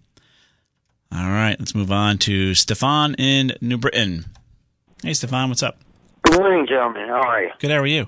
[1.11, 4.25] All right, let's move on to Stefan in New Britain.
[5.03, 5.77] Hey, Stefan, what's up?
[6.23, 7.07] Good morning, gentlemen.
[7.07, 7.51] How are you?
[7.59, 8.07] Good, how are you?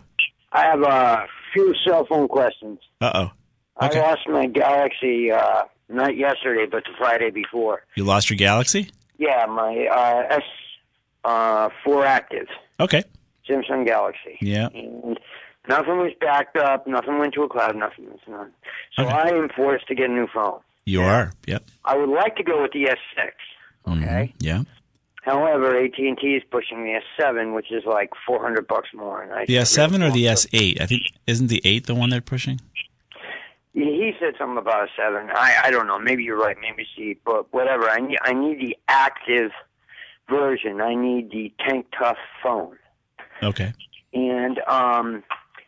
[0.51, 2.79] I have a few cell phone questions.
[2.99, 3.11] Uh
[3.79, 3.85] oh.
[3.85, 3.99] Okay.
[3.99, 7.83] I lost my Galaxy uh, not yesterday, but the Friday before.
[7.95, 8.89] You lost your Galaxy?
[9.19, 10.41] Yeah, my uh, S
[11.23, 12.47] uh, four active
[12.79, 13.03] Okay.
[13.47, 14.37] Samsung Galaxy.
[14.41, 14.67] Yeah.
[14.73, 15.19] And
[15.69, 16.87] nothing was backed up.
[16.87, 17.75] Nothing went to a cloud.
[17.75, 18.51] Nothing was none.
[18.95, 19.13] So Okay.
[19.13, 20.59] I am forced to get a new phone.
[20.85, 21.31] You are.
[21.47, 21.63] Yep.
[21.85, 23.31] I would like to go with the S6.
[23.87, 24.33] Okay.
[24.33, 24.33] Mhm.
[24.39, 24.61] Yeah.
[25.23, 29.21] However, AT and T is pushing the S7, which is like 400 bucks more.
[29.21, 30.79] And I The S7 or the S8?
[30.79, 32.61] I think isn't the 8 the one they're pushing?
[33.73, 35.29] He said something about a seven.
[35.29, 35.99] I I don't know.
[35.99, 36.57] Maybe you're right.
[36.59, 37.87] Maybe see, but whatever.
[37.89, 39.51] I need I need the active
[40.29, 40.81] version.
[40.81, 42.77] I need the Tank Tough phone.
[43.43, 43.73] Okay.
[44.13, 45.23] And um,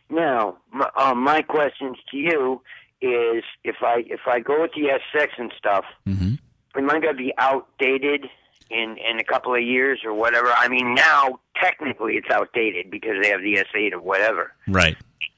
[0.09, 2.61] now my, um, my questions to you
[3.01, 6.37] is if I if I go with the S6 and stuff, Mhm.
[6.75, 8.29] am I going to be outdated
[8.69, 10.51] in in a couple of years or whatever?
[10.51, 14.95] I mean, now technically it's outdated because they have the S8 or whatever Right.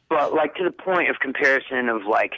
[0.10, 2.34] but like to the point of comparison of like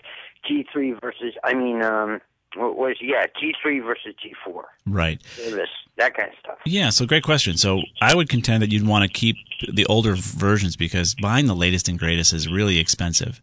[0.48, 2.22] G3 versus, I mean, um,
[2.56, 5.22] was yeah G3 versus G4 Right.
[5.36, 6.58] service, that kind of stuff.
[6.66, 7.58] Yeah, so great question.
[7.58, 9.36] So I would contend that you'd want to keep
[9.72, 13.42] the older versions because buying the latest and greatest is really expensive.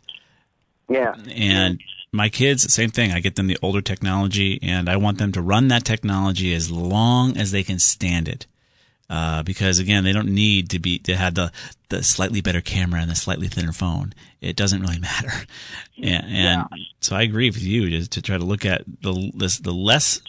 [0.88, 1.80] Yeah, And
[2.12, 3.12] my kids, same thing.
[3.12, 6.70] I get them the older technology, and I want them to run that technology as
[6.70, 8.46] long as they can stand it.
[9.10, 11.50] Uh, because again, they don't need to be to have the
[11.88, 14.14] the slightly better camera and the slightly thinner phone.
[14.40, 15.32] It doesn't really matter.
[16.00, 16.66] And, and
[17.00, 20.20] so I agree with you to, to try to look at the this, the less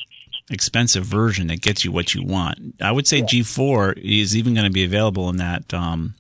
[0.50, 2.76] expensive version that gets you what you want.
[2.82, 6.16] I would say G4 is even going to be available in that um,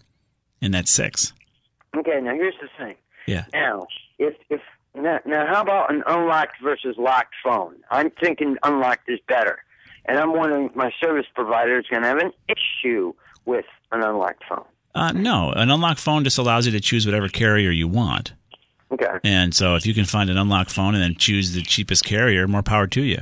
[0.62, 1.34] in that six.
[1.97, 2.95] Okay, now here's the thing.
[3.28, 3.45] Yeah.
[3.54, 3.88] Now,
[4.19, 4.62] if if
[4.93, 7.78] now, now how about an unlocked versus locked phone?
[7.89, 9.63] I'm thinking unlocked is better,
[10.12, 13.13] and I'm wondering if my service provider is going to have an issue
[13.45, 14.65] with an unlocked phone.
[14.93, 18.34] Uh, no, an unlocked phone just allows you to choose whatever carrier you want.
[18.91, 19.19] Okay.
[19.24, 22.45] And so if you can find an unlocked phone and then choose the cheapest carrier,
[22.45, 23.19] more power to you.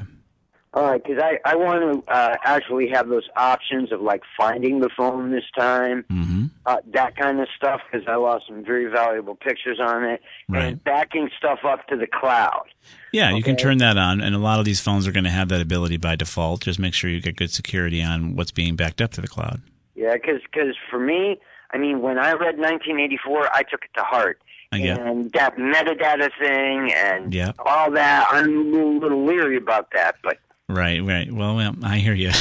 [0.72, 4.80] All right, because I, I want to uh, actually have those options of like finding
[4.82, 8.86] the phone this time, hmm uh, that kind of stuff, because I lost some very
[8.86, 10.66] valuable pictures on it, Right.
[10.66, 12.66] and backing stuff up to the cloud.
[13.12, 15.32] Yeah, you can turn that on, and a lot of these phones are going to
[15.32, 16.62] have that ability by default.
[16.62, 19.62] Just make sure you get good security on what's being backed up to the cloud.
[19.96, 21.40] Yeah, because because for me,
[21.72, 24.40] I mean, when I read 1984, I took it to heart.
[24.72, 25.00] Get.
[25.00, 27.54] And that metadata thing and Yeah.
[27.66, 30.38] all that, I'm a little, little leery about that, but
[30.70, 31.32] Right, right.
[31.32, 32.32] Well, well I hear you.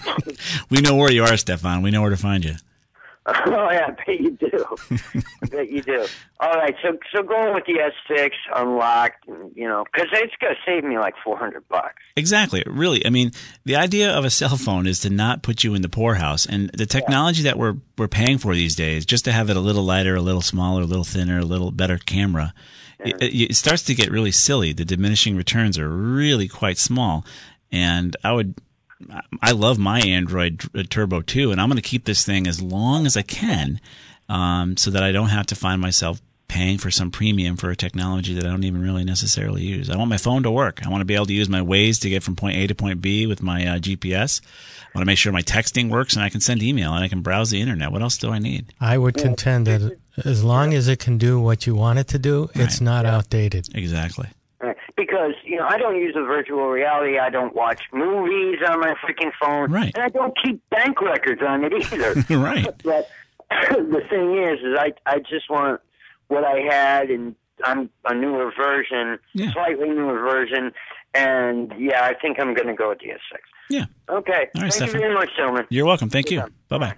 [0.70, 1.80] we know where you are, Stefan.
[1.80, 2.54] We know where to find you.
[3.46, 4.64] Oh yeah, I bet you do.
[5.42, 6.06] I bet you do.
[6.40, 7.74] All right, so so going with the
[8.10, 12.02] S6 unlocked, you know, because it's gonna save me like four hundred bucks.
[12.16, 12.64] Exactly.
[12.66, 13.30] Really, I mean,
[13.64, 16.68] the idea of a cell phone is to not put you in the poorhouse, and
[16.70, 19.84] the technology that we're we're paying for these days, just to have it a little
[19.84, 22.52] lighter, a little smaller, a little thinner, a little better camera,
[23.04, 24.72] it, it starts to get really silly.
[24.72, 27.24] The diminishing returns are really quite small,
[27.72, 28.54] and I would.
[29.42, 33.04] I love my Android Turbo 2, and I'm going to keep this thing as long
[33.04, 33.80] as I can,
[34.28, 37.76] um, so that I don't have to find myself paying for some premium for a
[37.76, 39.88] technology that I don't even really necessarily use.
[39.88, 40.86] I want my phone to work.
[40.86, 42.74] I want to be able to use my Waze to get from point A to
[42.74, 44.42] point B with my uh, GPS.
[44.82, 47.08] I want to make sure my texting works and I can send email and I
[47.08, 47.90] can browse the internet.
[47.90, 48.74] What else do I need?
[48.78, 52.18] I would contend that as long as it can do what you want it to
[52.18, 53.74] do, it's not outdated.
[53.74, 54.28] Exactly.
[55.06, 57.18] Because you know I don't use a virtual reality.
[57.18, 59.92] I don't watch movies on my freaking phone, Right.
[59.94, 62.14] and I don't keep bank records on it either.
[62.38, 62.66] right.
[62.84, 63.08] But
[63.50, 65.80] the thing is, is I I just want
[66.28, 67.34] what I had, and
[67.64, 69.52] I'm a newer version, Yeah.
[69.52, 70.72] slightly newer version,
[71.14, 73.18] and yeah, I think I'm going to go with DS6.
[73.70, 73.84] Yeah.
[74.08, 74.32] Okay.
[74.32, 74.94] All right, Thank Stefan.
[74.94, 75.66] you very much, gentlemen.
[75.68, 76.08] You're welcome.
[76.10, 76.42] Thank you.
[76.68, 76.94] Bye bye.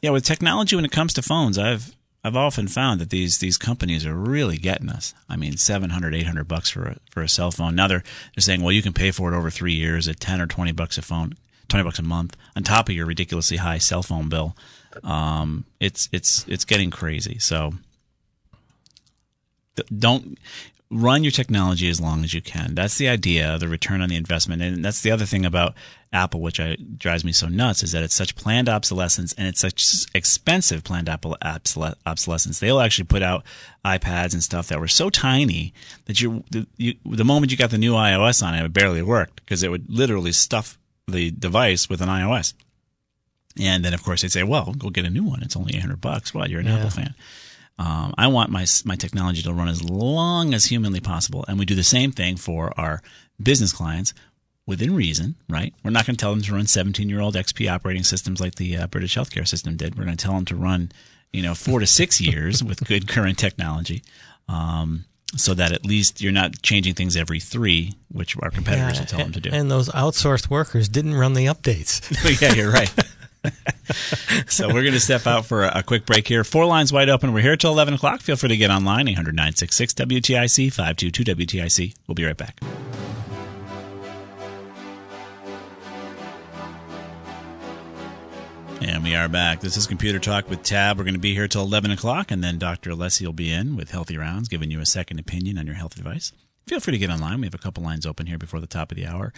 [0.00, 3.58] Yeah, with technology when it comes to phones, I've I've often found that these these
[3.58, 5.12] companies are really getting us.
[5.28, 7.74] I mean, 700, 800 bucks for a, for a cell phone.
[7.74, 8.04] Now they're
[8.34, 10.72] they're saying, well, you can pay for it over three years at ten or twenty
[10.72, 11.34] bucks a phone,
[11.68, 14.56] twenty bucks a month on top of your ridiculously high cell phone bill.
[15.02, 17.38] Um, it's it's it's getting crazy.
[17.38, 17.74] So
[19.96, 20.38] don't
[20.92, 22.74] run your technology as long as you can.
[22.74, 24.60] That's the idea, the return on the investment.
[24.60, 25.74] And that's the other thing about
[26.12, 29.60] Apple, which I, drives me so nuts, is that it's such planned obsolescence and it's
[29.60, 32.58] such expensive planned Apple obsolescence.
[32.60, 33.42] They'll actually put out
[33.84, 35.72] iPads and stuff that were so tiny
[36.04, 39.02] that you, the, you, the moment you got the new iOS on it, it barely
[39.02, 40.78] worked because it would literally stuff
[41.08, 42.52] the device with an iOS.
[43.58, 45.42] And then, of course, they'd say, "Well, go get a new one.
[45.42, 46.76] It's only eight hundred bucks." Well, you're an Yeah.
[46.76, 47.14] Apple fan.
[47.78, 51.64] Um, I want my my technology to run as long as humanly possible, and we
[51.64, 53.02] do the same thing for our
[53.42, 54.14] business clients
[54.66, 55.36] within reason.
[55.48, 55.74] Right?
[55.82, 58.56] We're not going to tell them to run 17 year old XP operating systems like
[58.56, 59.96] the uh, British healthcare system did.
[59.96, 60.92] We're going to tell them to run,
[61.32, 64.02] you know, four to six years with good current technology.
[64.48, 65.06] Um,
[65.36, 69.20] so that at least you're not changing things every three, which our competitors will tell
[69.20, 69.50] them to do.
[69.50, 72.02] And those outsourced workers didn't run the updates.
[72.42, 72.92] yeah, you're right.
[74.46, 76.44] so we're going to step out for a, quick break here.
[76.44, 77.32] Four lines wide open.
[77.32, 78.20] We're here till 11 o'clock.
[78.20, 81.94] Feel free to get online, 800 966 WTIC, 522 WTIC.
[82.06, 82.60] We'll be right back.
[88.80, 89.60] And we are back.
[89.60, 90.98] This is Computer Talk with Tab.
[90.98, 92.90] We're going to be here till 11 o'clock, and then Dr.
[92.90, 95.96] Alessi will be in with Healthy Rounds, giving you a second opinion on your health
[95.96, 96.32] advice.
[96.66, 97.40] Feel free to get online.
[97.40, 99.32] We have a couple lines open here before the top of the hour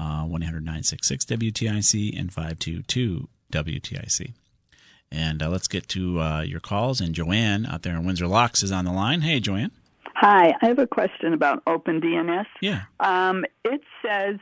[0.00, 4.32] uh, 1 800 966 WTIC and 522 WTIC.
[5.12, 7.00] And uh, let's get to uh, your calls.
[7.00, 9.22] And Joanne out there in Windsor Locks is on the line.
[9.22, 9.72] Hey, Joanne.
[10.14, 12.46] Hi, I have a question about OpenDNS.
[12.60, 12.82] Yeah.
[13.00, 14.36] Um, it says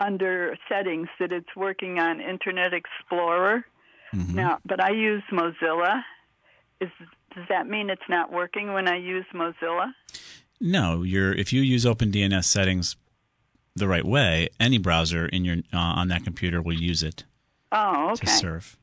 [0.00, 3.64] under settings that it's working on Internet Explorer.
[4.14, 4.34] Mm-hmm.
[4.34, 6.02] Now, but I use Mozilla.
[6.80, 6.88] Is
[7.34, 9.92] does that mean it's not working when I use Mozilla?
[10.60, 12.96] No, you're if you use OpenDNS settings
[13.76, 17.24] the right way, any browser in your uh, on that computer will use it
[17.72, 18.26] Oh, to okay.
[18.26, 18.76] surf.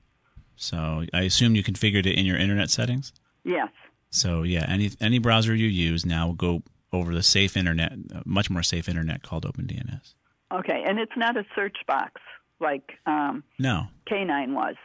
[0.56, 3.12] So I assume you configured it in your internet settings.
[3.44, 3.70] Yes.
[4.10, 8.22] So yeah, any any browser you use now will go over the safe internet, uh,
[8.26, 10.14] much more safe internet called OpenDNS.
[10.54, 12.22] Okay, and it's not a search box
[12.60, 14.76] like um, No, K9 was.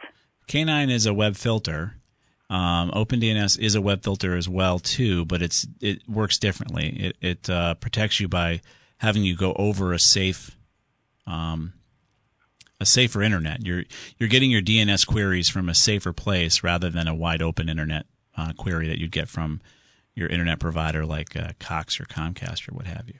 [0.47, 1.95] K9 is a web filter.
[2.49, 6.89] Um, OpenDNS is a web filter as well too, but it's it works differently.
[6.89, 8.61] It it uh, protects you by
[8.97, 10.57] having you go over a safe,
[11.25, 11.73] um,
[12.81, 13.63] a safer internet.
[13.63, 13.83] You're
[14.17, 18.07] you're getting your DNS queries from a safer place rather than a wide open internet
[18.35, 19.61] uh, query that you'd get from
[20.15, 23.19] your internet provider like uh, Cox or Comcast or what have you.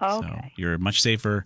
[0.00, 0.26] Okay.
[0.26, 1.44] So you're much safer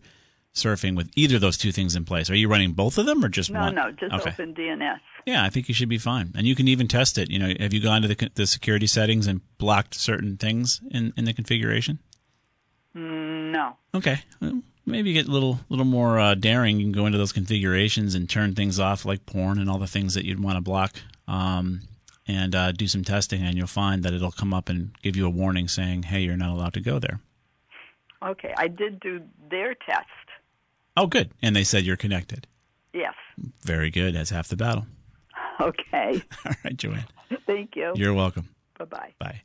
[0.54, 2.30] surfing with either of those two things in place.
[2.30, 3.74] Are you running both of them or just no, one?
[3.74, 4.30] no, just okay.
[4.30, 4.98] OpenDNS.
[5.26, 7.30] Yeah, I think you should be fine, and you can even test it.
[7.30, 11.12] You know, have you gone to the the security settings and blocked certain things in
[11.16, 11.98] in the configuration?
[12.96, 13.76] Mm, no.
[13.92, 16.78] Okay, well, maybe get a little little more uh, daring.
[16.78, 19.86] You can go into those configurations and turn things off, like porn and all the
[19.86, 20.94] things that you'd want to block,
[21.28, 21.80] um,
[22.26, 25.26] and uh, do some testing, and you'll find that it'll come up and give you
[25.26, 27.20] a warning saying, "Hey, you're not allowed to go there."
[28.22, 30.06] Okay, I did do their test.
[30.96, 31.32] Oh, good.
[31.40, 32.46] And they said you're connected.
[32.92, 33.14] Yes.
[33.62, 34.14] Very good.
[34.14, 34.86] That's half the battle.
[35.60, 36.22] Okay.
[36.44, 37.04] All right, Joanne.
[37.46, 37.92] Thank you.
[37.94, 38.48] You're welcome.
[38.78, 39.14] Bye bye.
[39.18, 39.42] Bye.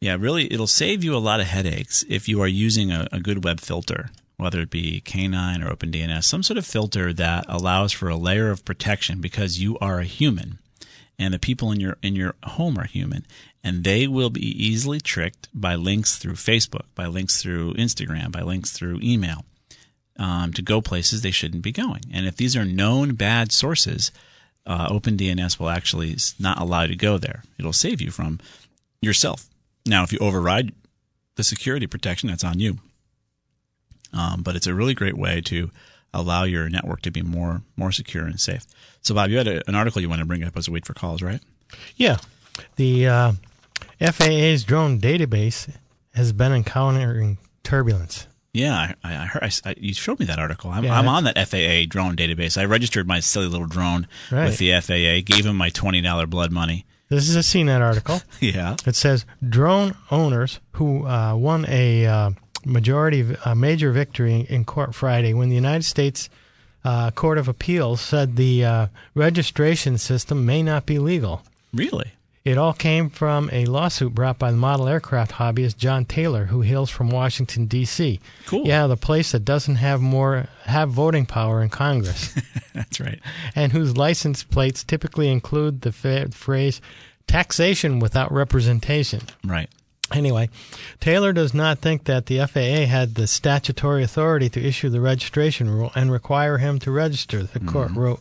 [0.00, 3.20] Yeah, really, it'll save you a lot of headaches if you are using a, a
[3.20, 7.92] good web filter, whether it be K9 or OpenDNS, some sort of filter that allows
[7.92, 10.58] for a layer of protection because you are a human,
[11.18, 13.24] and the people in your in your home are human,
[13.62, 18.42] and they will be easily tricked by links through Facebook, by links through Instagram, by
[18.42, 19.44] links through email,
[20.18, 22.02] um, to go places they shouldn't be going.
[22.12, 24.10] And if these are known bad sources,
[24.66, 27.42] uh, OpenDNS will actually not allow you to go there.
[27.58, 28.40] It'll save you from
[29.00, 29.46] yourself.
[29.86, 30.72] Now, if you override
[31.36, 32.78] the security protection, that's on you.
[34.14, 35.70] Um, but it's a really great way to
[36.12, 38.62] allow your network to be more more secure and safe.
[39.02, 40.86] So, Bob, you had a, an article you want to bring up as a wait
[40.86, 41.40] for calls, right?
[41.96, 42.18] Yeah.
[42.76, 43.32] The uh,
[44.00, 45.68] FAA's drone database
[46.14, 48.26] has been encountering turbulence.
[48.52, 49.52] Yeah, I, I heard.
[49.64, 50.70] I, you showed me that article.
[50.70, 52.56] I'm, Yeah, I'm on that FAA drone database.
[52.56, 54.44] I registered my silly little drone Right.
[54.46, 55.22] with the FAA.
[55.24, 56.86] Gave him my twenty dollar blood money.
[57.08, 58.20] This is a CNET article.
[58.40, 58.76] Yeah.
[58.86, 62.30] It says drone owners who uh, won a uh,
[62.66, 66.28] majority, a major victory in court Friday when the United States
[66.84, 71.42] uh, Court of Appeals said the uh, registration system may not be legal.
[71.72, 72.12] Really?
[72.44, 76.60] It all came from a lawsuit brought by the model aircraft hobbyist John Taylor, who
[76.60, 78.20] hails from Washington D.C.
[78.44, 78.66] Cool.
[78.66, 82.34] Yeah, the place that doesn't have more have voting power in Congress,
[82.74, 83.18] That's right.
[83.54, 86.82] and whose license plates typically include the fa- phrase
[87.26, 89.70] "taxation without representation." Right.
[90.12, 90.50] Anyway,
[91.00, 95.70] Taylor does not think that the FAA had the statutory authority to issue the registration
[95.70, 97.42] rule and require him to register.
[97.42, 97.68] The mm-hmm.
[97.68, 98.20] court wrote.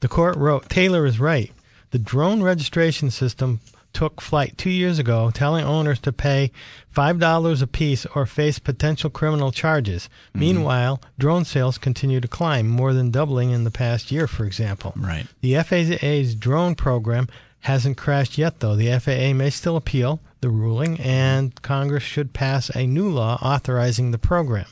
[0.00, 1.50] The court wrote Taylor is right.
[1.90, 3.60] The drone registration system
[3.94, 6.50] took flight two years ago, telling owners to pay
[6.90, 10.08] five dollars apiece or face potential criminal charges.
[10.28, 10.40] Mm-hmm.
[10.40, 14.92] Meanwhile, drone sales continue to climb, more than doubling in the past year, for example.
[14.96, 15.26] Right.
[15.40, 17.28] The FAA's drone program
[17.64, 18.76] hasn't crashed yet, though.
[18.76, 24.10] The FAA may still appeal the ruling, and Congress should pass a new law authorizing
[24.10, 24.66] the program.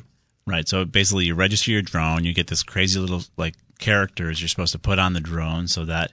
[0.47, 0.69] Right.
[0.69, 2.25] So basically, you register your drone.
[2.25, 5.85] You get this crazy little like characters you're supposed to put on the drone so
[5.87, 6.13] that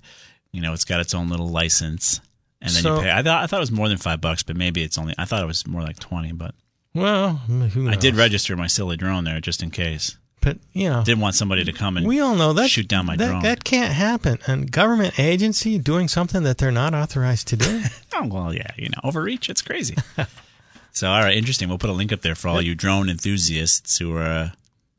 [0.51, 2.21] you know it's got its own little license,
[2.61, 3.11] and then So- you pay.
[3.11, 5.13] I thought I thought it was more than five bucks, but maybe it's only.
[5.17, 6.55] I thought it was more like twenty, but
[6.93, 7.93] Well, who knows?
[7.93, 10.17] I did register my silly drone there just in case.
[10.41, 13.05] But you know, Didn't want somebody to come and we all know that shoot down
[13.05, 13.43] my that, drone.
[13.43, 14.39] That can't happen.
[14.47, 17.81] And government agency doing something that they're not authorized to do.
[18.21, 19.49] Oh well, yeah, you know, overreach.
[19.49, 19.95] It's crazy.
[20.91, 21.69] so, all right, interesting.
[21.69, 24.49] We'll put a link up there for all you drone enthusiasts who uh,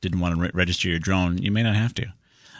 [0.01, 1.37] didn't want to re- register your drone.
[1.37, 2.07] You may not have to.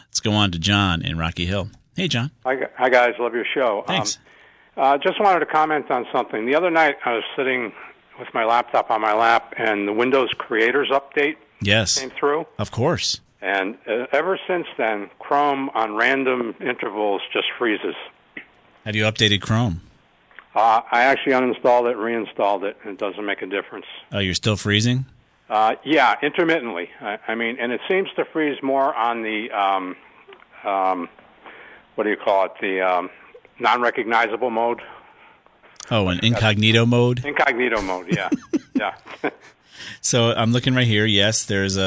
[0.07, 1.69] Let's go on to John in Rocky Hill.
[1.95, 2.29] Hey, John.
[2.45, 3.13] Hi, hi guys.
[3.17, 3.83] Love your show.
[3.87, 4.19] Thanks.
[4.77, 6.45] Um, uh, just wanted to comment on something.
[6.45, 7.73] The other night, I was sitting
[8.19, 12.45] with my laptop on my lap, and the Windows Creators update Yes, came through.
[12.57, 13.19] of course.
[13.41, 17.95] And uh, ever since then, Chrome on random intervals just freezes.
[18.85, 19.81] Have you updated Chrome?
[20.53, 23.85] Uh, I actually uninstalled it, reinstalled it, and it doesn't make a difference.
[24.11, 25.05] Oh, you're still freezing?
[25.49, 26.89] Uh, yeah, intermittently.
[26.99, 29.95] I, I mean, and it seems to freeze more on the um,
[30.63, 31.09] um,
[31.95, 32.51] what do you call it?
[32.61, 33.09] The um,
[33.59, 34.81] non-recognizable mode,
[35.89, 37.25] Oh, an incognito mode.
[37.25, 38.07] incognito mode.
[38.15, 38.29] Yeah,
[38.75, 38.95] yeah.
[40.01, 41.05] So I'm looking right here.
[41.05, 41.79] Yes, there's a.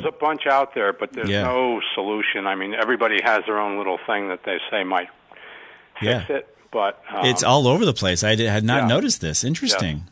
[0.00, 1.42] There's a bunch out there, but there's Yeah.
[1.42, 2.46] no solution.
[2.46, 5.08] I mean, everybody has their own little thing that they say might
[6.02, 6.20] yeah.
[6.26, 8.22] fix it, but um, it's all over the place.
[8.24, 8.88] I did, had not yeah.
[8.88, 9.44] noticed this.
[9.44, 10.04] Interesting.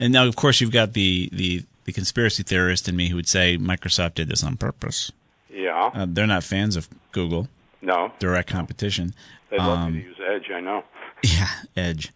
[0.00, 3.28] And now, of course, you've got the, the, the conspiracy theorist in me who would
[3.28, 5.12] say Microsoft did this on purpose.
[5.48, 5.90] yeah.
[5.94, 7.48] Uh, they're not fans of Google,
[7.82, 9.14] no, direct competition.
[9.50, 10.50] they'd love Um, to use Edge.
[10.54, 10.84] I know.
[11.24, 12.10] Yeah, Edge.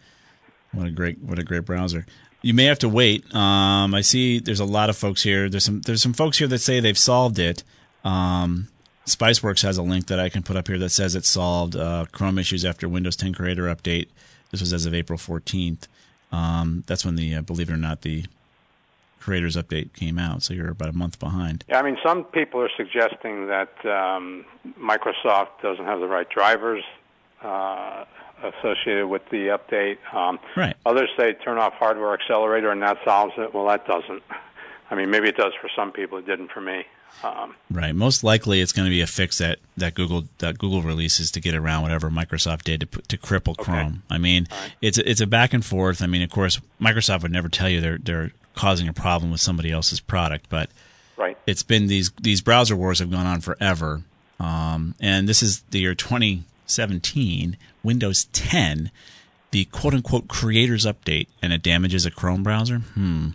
[0.73, 2.07] What a great what a great browser.
[2.43, 3.25] You may have to wait.
[3.35, 5.49] Um, I see there's a lot of folks here.
[5.49, 7.65] There's some there's some folks here that say they've solved it.
[8.05, 8.69] Um,
[9.07, 12.07] SpiceWorks has a link that I can put up here that says it's solved uh,
[12.13, 14.09] Chrome issues after Windows 10 Creator update.
[14.51, 15.87] This was as of April 14th.
[16.33, 18.25] Um, that's when the uh, believe it or not the
[19.21, 20.45] Creators update came out.
[20.45, 21.65] So you're about a month behind.
[21.69, 24.45] Yeah, I mean, some people are suggesting that um,
[24.79, 26.85] Microsoft doesn't have the right drivers
[27.43, 28.05] uh,
[28.43, 29.99] associated with the update.
[30.15, 30.77] Um, Right.
[30.85, 33.55] Others say turn off hardware accelerator and that solves it.
[33.55, 34.23] Well, that doesn't.
[34.91, 36.19] I mean, maybe it does for some people.
[36.19, 36.85] It didn't for me.
[37.25, 37.95] Um, Right.
[37.95, 41.41] Most likely, it's going to be a fix that, that Google that Google releases to
[41.41, 44.03] get around whatever Microsoft did to to cripple Chrome.
[44.11, 44.47] I mean,
[44.83, 46.03] it's a, it's a back and forth.
[46.03, 49.41] I mean, of course, Microsoft would never tell you they're they're causing a problem with
[49.41, 50.69] somebody else's product, but
[51.17, 51.39] right.
[51.47, 54.03] it's been these these browser wars have gone on forever.
[54.39, 58.91] Um, and this is the year 2017, Windows 10,
[59.53, 62.79] the quote unquote creators update, and it damages a Chrome browser.
[62.79, 63.29] Hmm.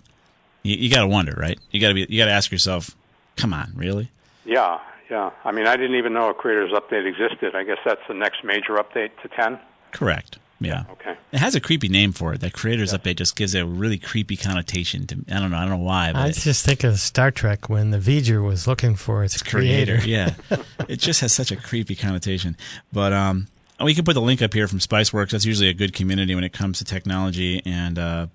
[0.63, 1.57] You, you got to wonder, right?
[1.71, 2.95] You got to be you got to ask yourself,
[3.37, 4.11] come on, really?
[4.45, 5.31] Yeah, yeah.
[5.43, 7.55] I mean, I didn't even know a Creators Update existed.
[7.55, 9.59] I guess that's the next major update to 10.
[9.91, 10.37] Correct.
[10.59, 10.83] Yeah.
[10.91, 11.15] Okay.
[11.31, 12.41] It has a creepy name for it.
[12.41, 15.57] That creators update just gives it a really creepy connotation to I don't know.
[15.57, 18.45] I don't know why, but I it- just think of Star Trek when the V'ger
[18.45, 19.99] was looking for its creator.
[20.05, 20.35] yeah.
[20.87, 22.55] it just has such a creepy connotation.
[22.93, 23.47] But um
[23.83, 25.29] we can put the link up here from Spiceworks.
[25.31, 28.27] That's usually a good community when it comes to technology and uh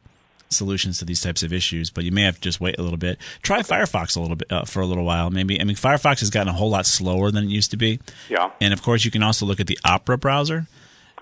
[0.48, 2.96] solutions to these types of issues, but you may have to just wait a little
[2.98, 3.18] bit.
[3.42, 5.28] Try Firefox a little bit uh, for a little while.
[5.28, 7.98] Maybe I mean Firefox has gotten a whole lot slower than it used to be.
[8.28, 8.50] Yeah.
[8.60, 10.66] And of course, you can also look at the Opera browser.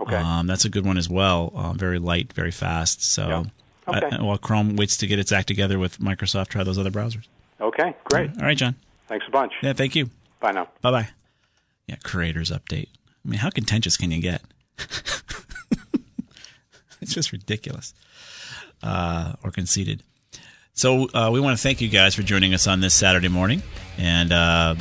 [0.00, 0.16] Okay.
[0.16, 1.52] Um, that's a good one as well.
[1.54, 3.02] Uh, very light, very fast.
[3.04, 3.44] So, Yeah.
[3.96, 4.16] Okay.
[4.18, 7.26] while Chrome waits to get its act together with Microsoft, try those other browsers.
[7.60, 8.30] Okay, great.
[8.38, 8.74] All right, John.
[9.08, 9.52] Thanks a bunch.
[9.62, 10.10] Yeah, thank you.
[10.40, 10.68] Bye now.
[10.80, 11.08] Bye bye.
[11.86, 12.88] Yeah, creators update.
[13.24, 14.42] I mean, how contentious can you get?
[17.00, 17.94] it's just ridiculous.
[18.82, 20.02] uh, or conceited.
[20.74, 23.62] So uh, we want to thank you guys for joining us on this Saturday morning,
[23.96, 24.74] and uh,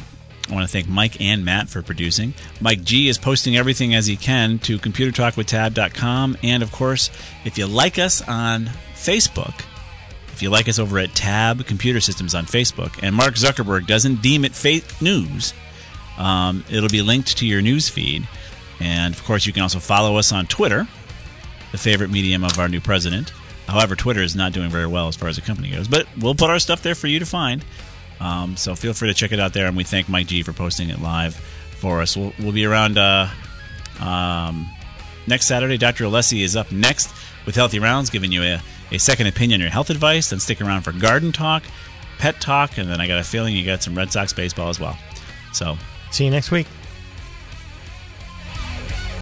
[0.50, 2.34] I want to thank Mike and Matt for producing.
[2.60, 7.12] Mike G is posting everything as he can to computertalkwithtab.com, and of course,
[7.46, 8.66] if you like us on
[8.96, 9.54] Facebook.
[10.30, 14.24] If you like us over at Tab Computer Systems on Facebook, and Mark Zuckerberg doesn't
[14.24, 15.54] deem it fake news,
[16.18, 18.28] um, it'll be linked to your news feed.
[18.80, 20.88] And of course, you can also follow us on Twitter,
[21.72, 23.32] the favorite medium of our new president.
[23.68, 26.36] However, Twitter is not doing very well as far as the company goes, but we'll
[26.36, 27.64] put our stuff there for you to find.
[28.20, 30.54] Um, so feel free to check it out there, and we thank Mike G for
[30.54, 31.36] posting it live
[31.78, 32.16] for us.
[32.16, 33.28] We'll, we'll be around uh,
[34.00, 34.68] um,
[35.28, 35.78] next Saturday.
[35.78, 36.06] Dr.
[36.06, 37.14] Alessi is up next
[37.46, 38.62] with Healthy Rounds, giving you a,
[38.92, 40.30] a second opinion on your health advice.
[40.30, 41.64] Then stick around for garden talk,
[42.20, 44.80] pet talk, and then I got a feeling you got some Red Sox baseball as
[44.80, 44.98] well.
[45.52, 45.78] So
[46.14, 46.68] See you next week.